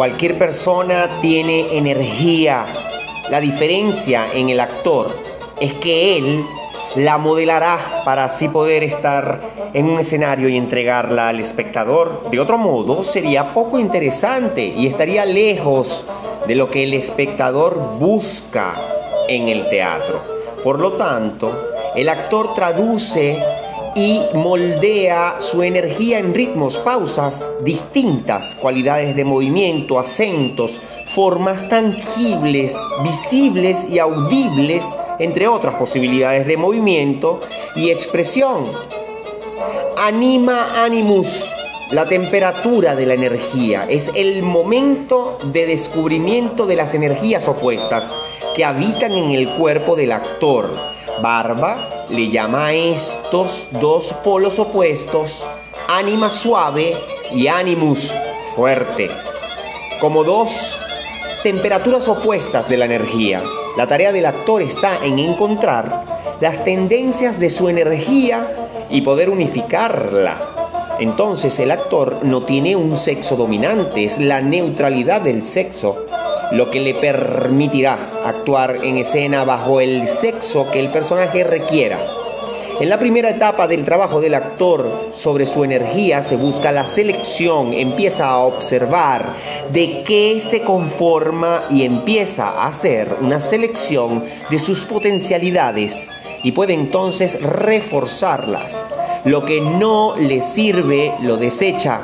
[0.00, 2.64] Cualquier persona tiene energía.
[3.28, 5.14] La diferencia en el actor
[5.60, 6.42] es que él
[6.96, 9.42] la modelará para así poder estar
[9.74, 12.30] en un escenario y entregarla al espectador.
[12.30, 16.06] De otro modo, sería poco interesante y estaría lejos
[16.46, 18.72] de lo que el espectador busca
[19.28, 20.22] en el teatro.
[20.64, 23.38] Por lo tanto, el actor traduce
[23.94, 30.80] y moldea su energía en ritmos, pausas distintas, cualidades de movimiento, acentos,
[31.14, 34.84] formas tangibles, visibles y audibles,
[35.18, 37.40] entre otras posibilidades de movimiento
[37.74, 38.66] y expresión.
[39.96, 41.44] Anima animus,
[41.90, 48.14] la temperatura de la energía, es el momento de descubrimiento de las energías opuestas
[48.54, 50.70] que habitan en el cuerpo del actor.
[51.20, 55.44] Barba le llama a estos dos polos opuestos
[55.88, 56.94] ánima suave
[57.34, 58.12] y animus
[58.54, 59.10] fuerte,
[60.00, 60.80] como dos
[61.42, 63.42] temperaturas opuestas de la energía.
[63.76, 70.36] La tarea del actor está en encontrar las tendencias de su energía y poder unificarla.
[71.00, 76.06] Entonces el actor no tiene un sexo dominante, es la neutralidad del sexo
[76.52, 81.98] lo que le permitirá actuar en escena bajo el sexo que el personaje requiera.
[82.80, 87.74] En la primera etapa del trabajo del actor sobre su energía se busca la selección,
[87.74, 89.26] empieza a observar
[89.70, 96.08] de qué se conforma y empieza a hacer una selección de sus potencialidades
[96.42, 98.86] y puede entonces reforzarlas.
[99.26, 102.00] Lo que no le sirve lo desecha.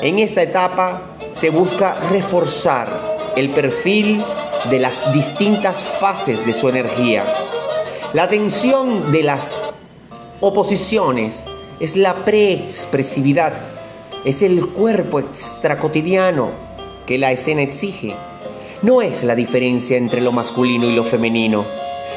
[0.00, 3.07] En esta etapa se busca reforzar
[3.38, 4.20] el perfil
[4.68, 7.24] de las distintas fases de su energía.
[8.12, 9.62] La tensión de las
[10.40, 11.46] oposiciones
[11.78, 13.52] es la preexpresividad,
[14.24, 16.50] es el cuerpo extracotidiano
[17.06, 18.16] que la escena exige.
[18.82, 21.64] No es la diferencia entre lo masculino y lo femenino,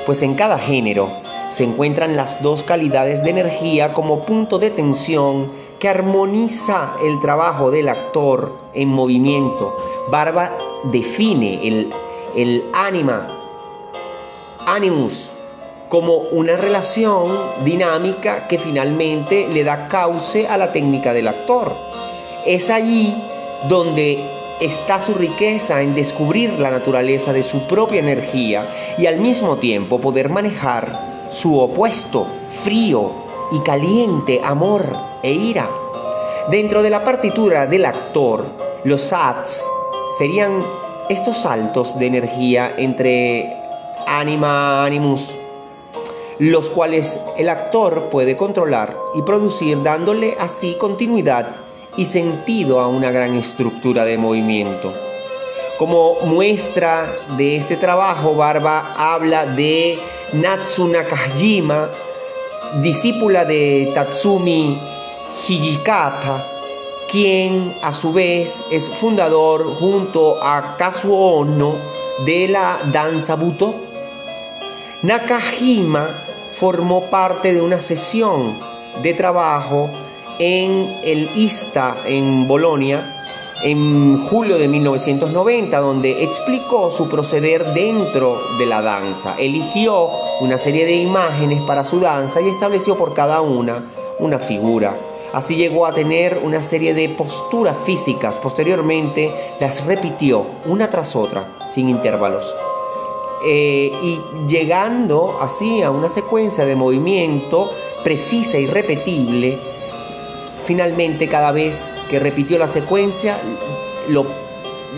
[0.08, 1.08] pues en cada género
[1.52, 7.70] se encuentran las dos calidades de energía como punto de tensión que armoniza el trabajo
[7.70, 9.76] del actor en movimiento.
[10.10, 11.90] Barba define el,
[12.36, 13.28] el anima,
[14.66, 15.30] animus,
[15.90, 17.28] como una relación
[17.66, 21.74] dinámica que finalmente le da cauce a la técnica del actor.
[22.46, 23.14] Es allí
[23.68, 24.18] donde
[24.62, 28.64] está su riqueza en descubrir la naturaleza de su propia energía
[28.98, 32.28] y al mismo tiempo poder manejar su opuesto,
[32.64, 33.12] frío
[33.52, 34.86] y caliente amor
[35.24, 35.70] e ira.
[36.50, 38.46] Dentro de la partitura del actor,
[38.84, 39.66] los sats
[40.18, 40.64] serían
[41.10, 43.54] estos saltos de energía entre
[44.08, 45.30] anima, animus,
[46.40, 51.56] los cuales el actor puede controlar y producir dándole así continuidad
[51.98, 54.94] y sentido a una gran estructura de movimiento.
[55.78, 57.08] Como muestra
[57.38, 60.00] de este trabajo, Barba habla de
[60.34, 61.90] Natsu Nakajima,
[62.82, 64.80] discípula de Tatsumi
[65.48, 66.51] Hijikata,
[67.12, 71.76] quien a su vez es fundador junto a Kazuo Ono
[72.26, 73.76] de la danza Buto.
[75.04, 76.08] Nakajima
[76.58, 78.58] formó parte de una sesión
[79.04, 79.90] de trabajo
[80.40, 83.06] en el ISTA en Bolonia
[83.64, 89.36] en julio de 1990, donde explicó su proceder dentro de la danza.
[89.38, 93.86] Eligió una serie de imágenes para su danza y estableció por cada una
[94.20, 95.11] una figura.
[95.34, 98.38] Así llegó a tener una serie de posturas físicas.
[98.38, 102.54] Posteriormente las repitió una tras otra, sin intervalos.
[103.44, 107.72] Eh, y llegando así a una secuencia de movimiento
[108.04, 109.58] precisa y repetible,
[110.64, 113.40] finalmente cada vez que repitió la secuencia
[114.10, 114.26] lo,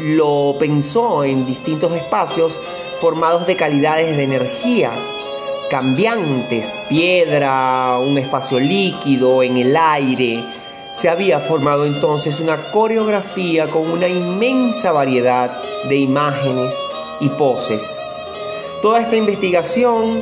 [0.01, 2.53] lo pensó en distintos espacios
[2.99, 4.91] formados de calidades de energía
[5.73, 10.43] cambiantes, piedra, un espacio líquido, en el aire.
[10.93, 15.49] Se había formado entonces una coreografía con una inmensa variedad
[15.89, 16.75] de imágenes
[17.19, 17.91] y poses.
[18.83, 20.21] Toda esta investigación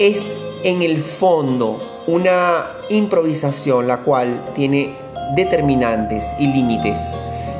[0.00, 4.96] es en el fondo una improvisación la cual tiene
[5.36, 7.14] determinantes y límites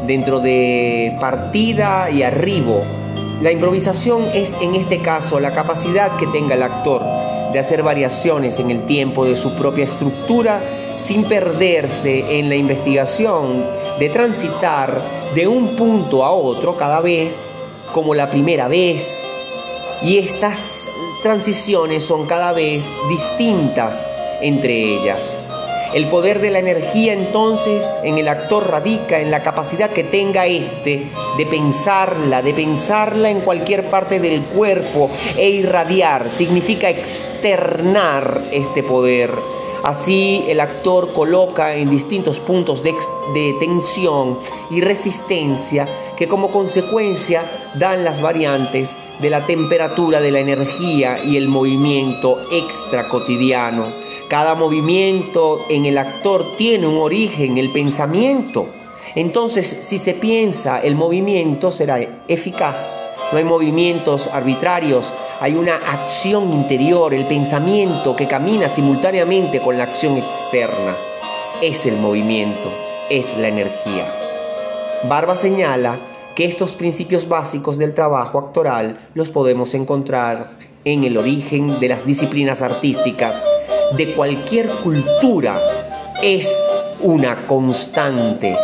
[0.05, 2.83] dentro de partida y arribo.
[3.41, 7.20] La improvisación es en este caso la capacidad que tenga el actor
[7.53, 10.61] de hacer variaciones en el tiempo de su propia estructura
[11.05, 13.65] sin perderse en la investigación,
[13.99, 15.01] de transitar
[15.35, 17.47] de un punto a otro cada vez
[17.93, 19.21] como la primera vez
[20.03, 20.87] y estas
[21.23, 24.09] transiciones son cada vez distintas
[24.41, 25.47] entre ellas.
[25.93, 30.47] El poder de la energía entonces en el actor radica en la capacidad que tenga
[30.47, 31.03] éste
[31.37, 36.31] de pensarla, de pensarla en cualquier parte del cuerpo e irradiar.
[36.31, 39.33] Significa externar este poder.
[39.83, 42.95] Así el actor coloca en distintos puntos de,
[43.35, 44.39] de, tensión
[44.71, 47.43] y resistencia que como consecuencia
[47.81, 54.10] dan las variantes de la temperatura de la energía y el movimiento extra cotidiano.
[54.31, 58.65] Cada movimiento en el actor tiene un origen, el pensamiento.
[59.17, 61.99] Entonces, si se piensa, el movimiento será
[62.29, 62.95] eficaz.
[63.33, 69.83] No hay movimientos arbitrarios, hay una acción interior, el pensamiento que camina simultáneamente con la
[69.83, 70.95] acción externa.
[71.61, 72.71] Es el movimiento,
[73.11, 74.07] es la energía.
[75.09, 75.97] Barba señala
[76.37, 80.53] que estos principios básicos del trabajo actoral los podemos encontrar
[80.85, 83.45] en el origen de las disciplinas artísticas
[83.97, 85.61] de cualquier cultura
[86.23, 86.57] es
[87.01, 88.57] una constante